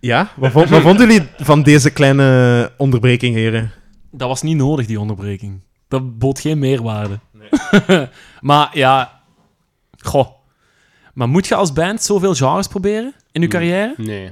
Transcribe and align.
Ja? 0.00 0.30
Wat, 0.36 0.50
vond- 0.52 0.68
wat 0.68 0.82
vonden 0.88 1.08
jullie 1.08 1.28
van 1.38 1.62
deze 1.62 1.90
kleine 1.90 2.72
onderbreking, 2.76 3.34
heren? 3.34 3.72
Dat 4.10 4.28
was 4.28 4.42
niet 4.42 4.56
nodig, 4.56 4.86
die 4.86 5.00
onderbreking. 5.00 5.60
Dat 5.88 6.18
bood 6.18 6.40
geen 6.40 6.58
meerwaarde. 6.58 7.18
maar 8.40 8.70
ja... 8.72 9.20
Goh. 10.00 10.28
Maar 11.14 11.28
moet 11.28 11.46
je 11.46 11.54
als 11.54 11.72
band 11.72 12.02
zoveel 12.02 12.34
genres 12.34 12.66
proberen 12.66 13.14
in 13.32 13.40
je 13.40 13.48
carrière? 13.48 13.94
Nee. 13.96 14.30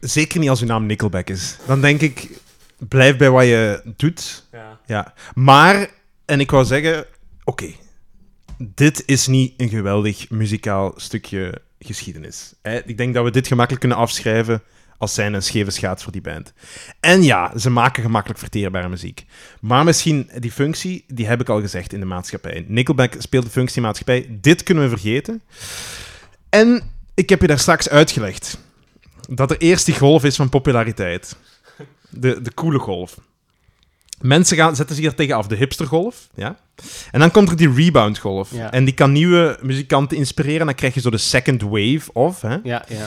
Zeker 0.00 0.40
niet 0.40 0.48
als 0.48 0.60
uw 0.60 0.66
naam 0.66 0.86
Nickelback 0.86 1.28
is. 1.28 1.56
Dan 1.66 1.80
denk 1.80 2.00
ik, 2.00 2.40
blijf 2.88 3.16
bij 3.16 3.30
wat 3.30 3.44
je 3.44 3.82
doet. 3.96 4.44
Ja. 4.52 4.78
Ja. 4.86 5.14
Maar, 5.34 5.88
en 6.24 6.40
ik 6.40 6.50
wou 6.50 6.64
zeggen, 6.64 7.04
oké, 7.44 7.66
dit 8.58 9.02
is 9.06 9.26
niet 9.26 9.52
een 9.56 9.68
geweldig 9.68 10.30
muzikaal 10.30 10.92
stukje 10.96 11.60
geschiedenis. 11.78 12.54
Ik 12.84 12.96
denk 12.96 13.14
dat 13.14 13.24
we 13.24 13.30
dit 13.30 13.46
gemakkelijk 13.46 13.80
kunnen 13.80 13.98
afschrijven 13.98 14.62
als 14.98 15.14
zijn 15.14 15.34
een 15.34 15.42
scheve 15.42 15.70
schaats 15.70 16.02
voor 16.02 16.12
die 16.12 16.20
band. 16.20 16.52
En 17.00 17.22
ja, 17.22 17.58
ze 17.58 17.70
maken 17.70 18.02
gemakkelijk 18.02 18.38
verteerbare 18.38 18.88
muziek. 18.88 19.24
Maar 19.60 19.84
misschien 19.84 20.30
die 20.38 20.52
functie, 20.52 21.04
die 21.08 21.26
heb 21.26 21.40
ik 21.40 21.48
al 21.48 21.60
gezegd 21.60 21.92
in 21.92 22.00
de 22.00 22.06
maatschappij. 22.06 22.64
Nickelback 22.68 23.14
speelt 23.18 23.44
de 23.44 23.50
functie 23.50 23.82
maatschappij. 23.82 24.38
Dit 24.40 24.62
kunnen 24.62 24.84
we 24.84 24.90
vergeten. 24.90 25.42
En 26.48 26.90
ik 27.14 27.28
heb 27.28 27.40
je 27.40 27.46
daar 27.46 27.58
straks 27.58 27.88
uitgelegd 27.88 28.58
dat 29.28 29.50
er 29.50 29.58
eerst 29.58 29.86
die 29.86 29.98
golf 29.98 30.24
is 30.24 30.36
van 30.36 30.48
populariteit. 30.48 31.36
De, 32.10 32.42
de 32.42 32.54
coole 32.54 32.78
golf. 32.78 33.18
Mensen 34.20 34.56
gaan, 34.56 34.76
zetten 34.76 34.96
zich 34.96 35.04
er 35.04 35.14
tegen 35.14 35.36
af, 35.36 35.46
de 35.46 35.56
hipstergolf. 35.56 36.28
Ja? 36.34 36.56
En 37.10 37.20
dan 37.20 37.30
komt 37.30 37.50
er 37.50 37.56
die 37.56 37.72
reboundgolf. 37.74 38.50
Ja. 38.52 38.72
En 38.72 38.84
die 38.84 38.94
kan 38.94 39.12
nieuwe 39.12 39.58
muzikanten 39.62 40.16
inspireren. 40.16 40.66
Dan 40.66 40.74
krijg 40.74 40.94
je 40.94 41.00
zo 41.00 41.10
de 41.10 41.18
second 41.18 41.62
wave 41.62 42.12
of. 42.12 42.40
Hè? 42.40 42.56
Ja, 42.62 42.84
ja. 42.88 43.06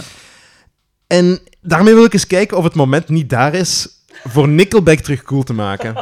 En 1.07 1.39
daarmee 1.61 1.93
wil 1.93 2.03
ik 2.03 2.13
eens 2.13 2.27
kijken 2.27 2.57
of 2.57 2.63
het 2.63 2.75
moment 2.75 3.09
niet 3.09 3.29
daar 3.29 3.53
is 3.53 3.87
voor 4.23 4.47
Nickelback 4.47 4.99
terug 4.99 5.21
cool 5.23 5.43
te 5.43 5.53
maken. 5.53 5.95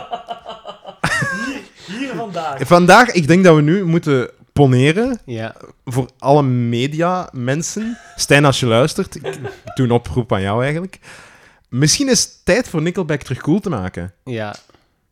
Hier 1.87 2.13
vandaag. 2.15 2.67
Vandaag, 2.67 3.11
ik 3.11 3.27
denk 3.27 3.43
dat 3.43 3.55
we 3.55 3.61
nu 3.61 3.83
moeten 3.85 4.29
poneren 4.53 5.19
Ja. 5.25 5.55
voor 5.85 6.09
alle 6.19 6.43
media 6.43 7.29
mensen. 7.31 7.97
Stijn, 8.15 8.45
als 8.45 8.59
je 8.59 8.65
luistert, 8.65 9.15
ik 9.15 9.23
doe 9.75 9.85
een 9.85 9.91
oproep 9.91 10.33
aan 10.33 10.41
jou 10.41 10.63
eigenlijk. 10.63 10.99
Misschien 11.69 12.09
is 12.09 12.23
het 12.23 12.39
tijd 12.43 12.67
voor 12.69 12.81
Nickelback 12.81 13.21
terug 13.21 13.41
cool 13.41 13.59
te 13.59 13.69
maken. 13.69 14.13
ja. 14.23 14.55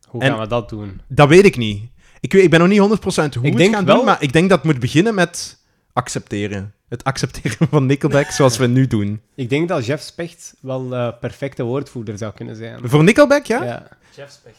Hoe 0.06 0.22
En- 0.22 0.30
gaan 0.30 0.40
we 0.40 0.46
dat 0.46 0.68
doen? 0.68 1.00
Dat 1.08 1.28
weet 1.28 1.44
ik 1.44 1.56
niet. 1.56 1.82
Ik, 2.20 2.32
weet, 2.32 2.42
ik 2.42 2.50
ben 2.50 2.60
nog 2.60 2.68
niet 2.68 2.78
100% 2.80 3.34
hoe 3.34 3.44
Ik 3.46 3.52
we 3.52 3.58
denk 3.58 3.60
het 3.60 3.70
gaan 3.74 3.84
wel- 3.84 3.96
doen, 3.96 4.04
maar 4.04 4.22
ik 4.22 4.32
denk 4.32 4.48
dat 4.48 4.58
het 4.62 4.66
moet 4.72 4.80
beginnen 4.80 5.14
met 5.14 5.58
accepteren. 5.92 6.74
Het 6.88 7.04
accepteren 7.04 7.68
van 7.70 7.86
Nickelback 7.86 8.30
zoals 8.30 8.56
we 8.56 8.66
nu 8.66 8.86
doen. 8.86 9.20
Ik 9.34 9.48
denk 9.50 9.68
dat 9.68 9.86
Jeff 9.86 10.02
Specht 10.02 10.54
wel 10.60 10.94
eh 10.94 11.08
perfecte 11.20 11.62
woordvoerder 11.62 12.18
zou 12.18 12.32
kunnen 12.34 12.56
zijn. 12.56 12.80
Voor 12.84 13.04
Nickelback, 13.04 13.44
ja? 13.46 13.58
Ja, 13.64 13.64
Ja. 13.70 13.88
Jeff 14.16 14.32
Specht. 14.32 14.58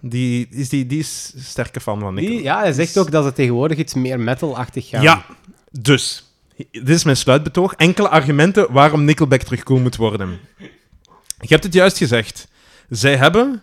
die, 0.00 0.46
is, 0.50 0.68
die, 0.68 0.86
die 0.86 0.98
is 0.98 1.32
sterke 1.36 1.80
fan 1.80 2.00
van 2.00 2.14
Nickelback. 2.14 2.38
Die, 2.42 2.46
ja, 2.48 2.58
hij 2.58 2.72
zegt 2.72 2.98
ook 2.98 3.10
dat 3.10 3.24
ze 3.24 3.32
tegenwoordig 3.32 3.78
iets 3.78 3.94
meer 3.94 4.20
metal-achtig 4.20 4.88
gaan. 4.88 5.02
Ja, 5.02 5.24
dus. 5.70 6.26
Dit 6.70 6.88
is 6.88 7.04
mijn 7.04 7.16
sluitbetoog. 7.16 7.74
Enkele 7.74 8.08
argumenten 8.08 8.72
waarom 8.72 9.04
Nickelback 9.04 9.42
terug 9.42 9.62
cool 9.62 9.80
moet 9.80 9.96
worden. 9.96 10.38
Je 11.38 11.48
hebt 11.48 11.64
het 11.64 11.74
juist 11.74 11.96
gezegd. 11.96 12.48
Zij 12.88 13.16
hebben 13.16 13.62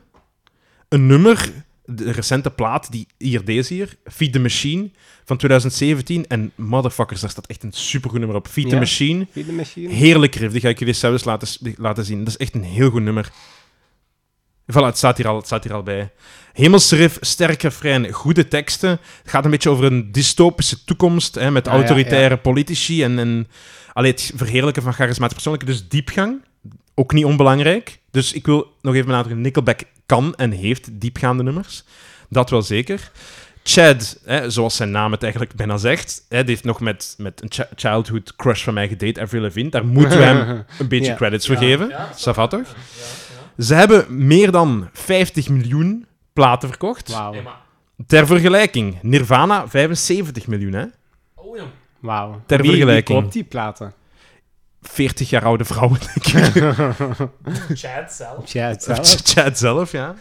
een 0.90 1.08
nummer, 1.08 1.52
de 1.86 2.12
recente 2.12 2.52
plaat, 2.52 2.92
die 2.92 3.08
hier 3.18 3.46
deze 3.46 3.74
hier, 3.74 3.98
Feed 4.04 4.34
the 4.34 4.40
Machine, 4.40 4.90
van 5.26 5.38
2017. 5.38 6.28
En 6.28 6.52
motherfuckers, 6.56 7.22
daar 7.22 7.30
staat 7.30 7.48
echt 7.48 7.64
een 7.64 7.72
supergoed 7.72 8.20
nummer 8.20 8.38
op. 8.38 8.48
Feed 8.48 8.70
the. 8.70 8.76
Machine. 8.76 9.28
Feed 9.32 9.46
the 9.46 9.54
Machine. 9.54 9.94
Heerlijk 9.94 10.36
riff, 10.36 10.52
die 10.52 10.62
ga 10.62 10.70
ik 10.70 10.80
jullie 10.80 10.94
zelfs 10.94 11.24
laten, 11.24 11.76
laten 11.78 12.06
zien. 12.06 12.20
Dat 12.20 12.28
is 12.28 12.38
echt 12.38 12.54
een 12.54 12.64
heel 12.64 12.90
goed 12.90 13.02
nummer. 13.02 13.32
Voilà, 14.72 14.86
het 14.86 14.98
staat 14.98 15.18
hier 15.18 15.28
al, 15.28 15.36
het 15.36 15.46
staat 15.46 15.64
hier 15.64 15.74
al 15.74 15.84
bij. 15.84 16.12
Hemelse 16.54 16.96
riff, 16.96 17.18
sterk 17.22 17.62
refrein, 17.62 18.12
goede 18.12 18.48
teksten. 18.48 18.90
Het 18.90 19.32
gaat 19.32 19.46
een 19.46 19.52
beetje 19.52 19.70
over 19.70 19.86
een 19.86 20.12
dystopische 20.12 20.84
toekomst, 20.84 21.36
hè, 21.36 21.52
met 21.52 21.68
Ah, 21.68 21.74
ja, 21.74 21.80
autoritaire 21.80 22.38
politici 22.38 23.04
en, 23.04 23.20
en 23.20 23.48
allee, 23.94 24.12
het 24.12 24.32
verheerlijken 24.36 24.84
van 24.84 24.94
charismatische 24.94 25.34
persoonlijke. 25.34 25.72
Dus 25.72 25.88
diepgang, 25.90 26.46
ook 26.96 27.14
niet 27.14 27.26
onbelangrijk. 27.26 27.99
Dus 28.12 28.34
ik 28.34 28.46
wil 28.46 28.76
nog 28.82 28.94
even 28.94 29.06
benadrukken, 29.06 29.42
Nickelback 29.44 29.80
kan 30.06 30.36
en 30.36 30.52
heeft 30.52 31.02
diepgaande 31.02 31.44
nummers. 31.44 31.84
Dat 32.30 32.50
wel 32.50 32.62
zeker. 32.62 33.12
Chad, 33.64 34.20
hè, 34.26 34.50
zoals 34.50 34.76
zijn 34.76 34.92
naam 34.92 35.12
het 35.12 35.22
eigenlijk 35.24 35.54
bijna 35.54 35.78
zegt, 35.78 36.26
hè, 36.30 36.40
die 36.40 36.50
heeft 36.50 36.64
nog 36.64 36.80
met, 36.80 37.16
met 37.18 37.42
een 37.42 37.52
chi- 37.52 37.68
childhood 37.76 38.36
crush 38.36 38.64
van 38.64 38.74
mij 38.74 38.88
gedate, 38.88 39.22
Avril 39.22 39.42
Lavigne. 39.42 39.70
Daar 39.70 39.86
moeten 39.86 40.18
we 40.18 40.24
hem 40.24 40.64
een 40.80 40.88
beetje 40.88 41.12
Ja. 41.12 41.16
credits 41.18 41.48
voor 41.48 41.56
geven. 41.58 41.90
Ja, 41.90 42.48
toch? 42.48 42.76
Ze 43.58 43.74
hebben 43.74 44.26
meer 44.26 44.52
dan 44.52 44.90
50 44.94 45.50
miljoen 45.50 46.06
platen 46.34 46.70
verkocht. 46.70 47.10
Maar... 47.10 47.34
Ter 48.08 48.28
vergelijking, 48.28 48.98
Nirvana 49.02 49.68
75 49.68 50.48
miljoen, 50.48 50.74
hè? 50.74 50.86
Oh, 51.36 51.58
jong. 51.58 51.70
Wauw. 52.00 52.42
Ter 52.46 52.62
Wie- 52.62 52.70
vergelijking. 52.70 53.08
Wie 53.08 53.22
koopt 53.22 53.34
die 53.34 53.44
platen? 53.44 53.94
40 54.82 55.30
jaar 55.30 55.44
oude 55.44 55.66
vrouwen, 55.66 56.00
denk 56.00 56.54
ik. 56.56 56.64
Chad 57.78 58.14
zelf. 58.14 58.54
Het 58.54 58.84
zelf. 58.84 59.20
Chad 59.24 59.58
zelf, 59.58 59.92
ja. 59.92 60.16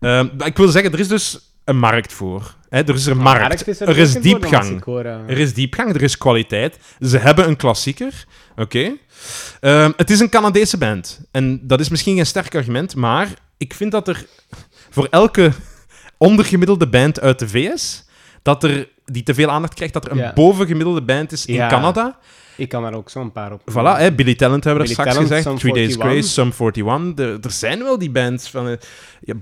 Ehm, 0.00 0.28
ik 0.44 0.56
wil 0.56 0.68
zeggen, 0.68 0.92
er 0.92 0.98
is 1.00 1.08
dus 1.08 1.52
een 1.64 1.78
markt 1.78 2.12
voor. 2.12 2.54
Hè? 2.68 2.82
Er 2.82 2.94
is 2.94 3.06
een 3.06 3.16
markt. 3.16 3.40
Markt 3.40 3.68
is 3.68 3.80
er 3.80 3.88
er 3.88 3.98
is 3.98 4.14
diepgang. 4.14 4.84
Er 5.26 5.38
is 5.38 5.54
diepgang, 5.54 5.94
er 5.94 6.02
is 6.02 6.18
kwaliteit. 6.18 6.78
Ze 7.00 7.18
hebben 7.18 7.48
een 7.48 7.56
klassieker. 7.56 8.24
Oké. 8.56 8.96
Ehm, 9.60 9.92
het 9.96 10.10
is 10.10 10.20
een 10.20 10.28
Canadese 10.28 10.78
band. 10.78 11.20
En 11.30 11.66
dat 11.66 11.80
is 11.80 11.88
misschien 11.88 12.16
geen 12.16 12.26
sterk 12.26 12.54
argument, 12.54 12.94
maar 12.96 13.28
ik 13.58 13.74
vind 13.74 13.92
dat 13.92 14.08
er 14.08 14.26
voor 14.90 15.06
elke 15.10 15.52
ondergemiddelde 16.16 16.88
band 16.88 17.20
uit 17.20 17.38
de 17.38 17.48
VS, 17.48 18.04
dat 18.42 18.64
er, 18.64 18.88
die 19.04 19.22
te 19.22 19.34
veel 19.34 19.50
aandacht 19.50 19.74
krijgt, 19.74 19.94
dat 19.94 20.04
er 20.04 20.12
een 20.12 20.34
bovengemiddelde 20.34 21.02
band 21.02 21.32
is 21.32 21.46
in. 21.46 21.68
Canada. 21.68 22.18
Ik 22.60 22.68
kan 22.68 22.82
daar 22.82 22.94
ook 22.94 23.10
zo'n 23.10 23.32
paar 23.32 23.52
op. 23.52 23.60
Voilà, 23.70 23.98
hè, 23.98 24.12
Billy 24.12 24.34
Talent 24.34 24.64
hebben 24.64 24.82
we 24.82 24.88
er 24.88 24.94
straks 24.94 25.16
gezegd. 25.16 25.42
Sum 25.42 25.58
Three 25.58 25.72
Days 25.72 25.96
41. 25.96 26.10
Grace, 26.12 26.28
Sum 26.28 26.52
41. 26.74 27.24
Er, 27.26 27.38
er 27.40 27.50
zijn 27.50 27.78
wel 27.82 27.98
die 27.98 28.10
bands 28.10 28.50
van... 28.50 28.68
eh, 28.68 28.76
ja, 29.20 29.34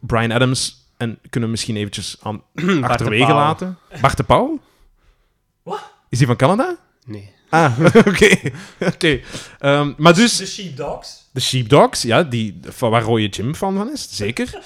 Brian 0.00 0.32
Adams 0.32 0.84
en 0.96 1.18
kunnen 1.30 1.48
we 1.48 1.54
misschien 1.54 1.76
eventjes 1.76 2.16
aan, 2.22 2.42
achterwege 2.82 3.32
laten. 3.32 3.78
Bart 4.00 4.16
de 4.16 4.22
Pauw? 4.22 4.58
Wat? 5.62 5.90
Is 6.08 6.18
die 6.18 6.26
van 6.26 6.36
Canada? 6.36 6.76
Nee. 7.06 7.30
Ah, 7.50 7.78
oké. 8.06 8.36
Oké. 8.80 9.20
Ehm, 9.58 9.92
maar 9.96 10.14
dus, 10.14 10.36
De 10.36 10.46
Sheepdogs. 10.46 11.28
de 11.32 11.40
Sheepdogs, 11.40 12.02
ja, 12.02 12.22
die, 12.22 12.60
van 12.62 12.90
waar 12.90 13.02
Roye 13.02 13.28
Jim 13.28 13.54
fan 13.54 13.76
van 13.76 13.90
is, 13.92 14.08
zeker. 14.10 14.48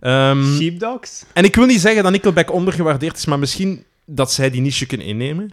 Ehm, 0.00 0.44
Sheepdogs? 0.56 1.24
en 1.32 1.44
ik 1.44 1.54
wil 1.54 1.66
niet 1.66 1.80
zeggen 1.80 2.02
dat 2.02 2.12
Nickelback 2.12 2.52
ondergewaardeerd 2.52 3.16
is, 3.16 3.24
maar 3.24 3.38
misschien 3.38 3.84
dat 4.10 4.32
zij 4.32 4.50
die 4.50 4.60
niche 4.60 4.86
kunnen 4.86 5.06
innemen. 5.06 5.50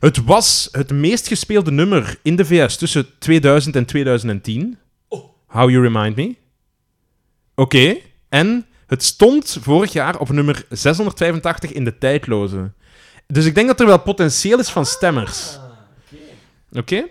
Het 0.00 0.24
was 0.24 0.68
het 0.72 0.90
meest 0.90 1.26
gespeelde 1.28 1.70
nummer 1.70 2.18
in 2.22 2.36
de 2.36 2.44
VS 2.44 2.76
tussen 2.76 3.06
2000 3.18 3.76
en 3.76 3.84
2010. 3.84 4.78
Oh. 5.08 5.24
How 5.46 5.70
You 5.70 5.82
Remind 5.82 6.16
Me. 6.16 6.34
Oké. 7.54 7.96
En 8.28 8.66
het 8.86 9.02
stond 9.02 9.58
vorig 9.60 9.92
jaar 9.92 10.18
op 10.18 10.28
nummer 10.28 10.64
685 10.68 11.72
in 11.72 11.84
de 11.84 11.98
tijdloze. 11.98 12.72
Dus 13.26 13.44
ik 13.44 13.54
denk 13.54 13.66
dat 13.66 13.80
er 13.80 13.86
wel 13.86 14.00
potentieel 14.00 14.58
is 14.58 14.68
van 14.68 14.86
stemmers. 14.86 15.56
Ah, 15.56 16.78
Oké? 16.78 17.06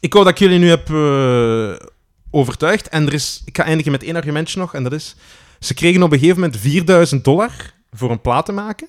Ik 0.00 0.12
wou 0.12 0.24
dat 0.24 0.32
ik 0.32 0.38
jullie 0.38 0.58
nu 0.58 0.68
heb 0.68 0.90
eh, 0.90 1.86
overtuigd. 2.30 2.88
En 2.88 3.06
er 3.06 3.12
is, 3.12 3.42
ik 3.44 3.56
ga 3.56 3.64
eindigen 3.64 3.92
met 3.92 4.02
één 4.02 4.16
argumentje 4.16 4.58
nog. 4.58 4.74
En 4.74 4.82
dat 4.82 4.92
is... 4.92 5.14
Ze 5.58 5.74
kregen 5.74 6.02
op 6.02 6.12
een 6.12 6.18
gegeven 6.18 6.40
moment 6.40 6.60
4000 6.60 7.24
dollar 7.24 7.50
voor 7.92 8.10
een 8.10 8.20
plaat 8.20 8.44
te 8.44 8.52
maken. 8.52 8.88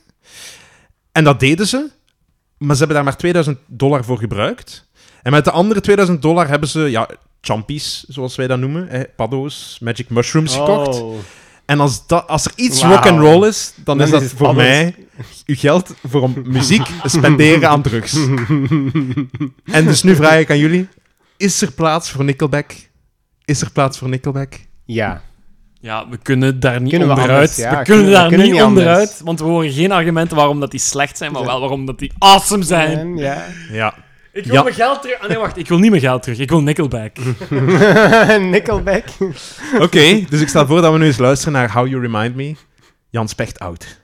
En 1.12 1.24
dat 1.24 1.40
deden 1.40 1.68
ze. 1.68 1.90
Maar 2.58 2.76
ze 2.76 2.78
hebben 2.78 2.96
daar 2.96 3.06
maar 3.06 3.18
2000 3.18 3.60
dollar 3.68 4.04
voor 4.04 4.18
gebruikt. 4.18 4.90
En 5.22 5.32
met 5.32 5.46
de 5.46 5.52
andere 5.52 5.82
2000 5.82 6.22
dollar 6.22 6.48
hebben 6.48 6.70
ze... 6.70 6.80
Ja, 6.80 7.10
champies, 7.42 8.04
zoals 8.08 8.36
wij 8.36 8.48
dat 8.48 8.60
noemen. 8.60 8.88
Hè, 8.88 9.04
paddo's, 9.16 9.78
magic 9.82 10.10
mushrooms 10.10 10.56
gekocht. 10.56 11.02
Oh. 11.02 11.18
En 11.66 11.80
als, 11.80 12.08
dat, 12.08 12.28
als 12.28 12.46
er 12.46 12.52
iets 12.56 12.84
rock 12.84 13.06
and 13.06 13.20
roll 13.20 13.48
is, 13.48 13.74
dan, 13.84 14.02
is 14.02 14.10
dat 14.10 14.24
voor 14.24 14.56
mij 14.56 14.96
uw 15.46 15.56
geld 15.56 15.94
voor 16.08 16.30
muziek 16.46 16.88
spenderen 17.04 17.70
aan 17.70 17.82
drugs. 17.82 18.14
en 19.66 19.86
dus 19.86 20.04
nu 20.04 20.16
vraag 20.16 20.40
ik 20.40 20.50
aan 20.50 20.58
jullie: 20.58 20.88
is 21.38 21.62
er 21.62 21.72
plaats 21.72 22.10
voor 22.10 22.24
Nickelback? 22.24 22.74
Is 23.46 23.62
er 23.62 23.72
plaats 23.72 23.98
voor 23.98 24.10
Nickelback? 24.10 24.54
Ja. 24.86 25.22
Ja, 25.82 26.10
we 26.10 26.18
kunnen 26.18 26.60
daar 26.60 26.82
niet 26.82 26.90
Kunnen 26.90 27.08
we 27.08 27.14
onderuit. 27.14 27.40
anders, 27.40 27.56
ja, 27.58 27.64
we 27.64 27.70
kunnen 27.70 27.86
kunnen- 27.86 28.06
we 28.06 28.12
daar 28.12 28.28
kunnen 28.28 28.52
niet 28.52 28.62
onderuit, 28.62 29.22
want 29.24 29.40
we 29.40 29.46
horen 29.46 29.72
geen 29.72 29.92
argumenten 29.92 30.36
waarom 30.38 30.60
dat 30.60 30.72
die 30.72 30.80
slecht 30.80 31.18
zijn, 31.18 31.32
maar 31.32 31.46
wel 31.46 31.60
waarom 31.60 31.86
dat 31.86 32.00
die 32.00 32.12
awesome 32.18 32.64
zijn. 32.64 33.18
Ja. 33.18 33.46
Ja. 33.72 33.94
Ik 34.34 34.46
wil 34.46 34.54
Ja. 34.54 34.64
mijn 34.64 34.76
geld 34.76 35.02
terug. 35.02 35.20
Ah, 35.22 35.28
nee, 35.30 35.38
wacht. 35.38 35.58
Ik 35.58 35.68
wil 35.68 35.80
niet 35.80 35.90
mijn 35.90 36.02
geld 36.02 36.24
terug. 36.24 36.38
Ik 36.40 36.50
wil 36.50 36.62
Nickelback. 36.62 37.12
Nickelback. 38.40 39.04
Oké, 39.80 40.24
dus 40.30 40.42
ik 40.42 40.48
stel 40.48 40.66
voor 40.68 40.82
dat 40.82 40.92
we 40.92 40.98
nu 41.00 41.06
eens 41.06 41.18
luisteren 41.18 41.54
naar 41.54 41.72
How 41.74 41.88
You 41.88 42.02
Remind 42.02 42.36
Me. 42.36 42.56
Jan 43.10 43.28
Specht 43.28 43.60
out. 43.60 44.01